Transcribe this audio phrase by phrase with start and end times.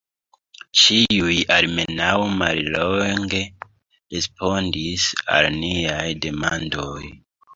[0.83, 3.43] Ĉiuj almenaŭ mallonge
[4.15, 6.99] respondis al niaj demandoj.